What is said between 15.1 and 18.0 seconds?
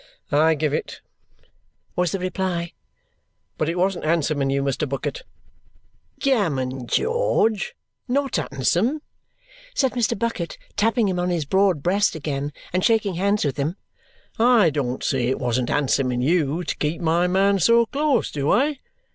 it wasn't handsome in you to keep my man so